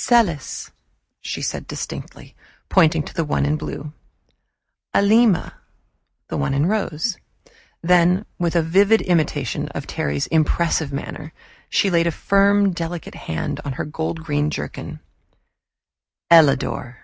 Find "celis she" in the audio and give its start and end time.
0.00-1.40